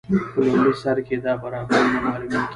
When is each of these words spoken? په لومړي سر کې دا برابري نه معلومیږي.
په 0.33 0.39
لومړي 0.45 0.73
سر 0.81 0.97
کې 1.07 1.15
دا 1.25 1.33
برابري 1.41 1.79
نه 1.93 1.99
معلومیږي. 2.05 2.39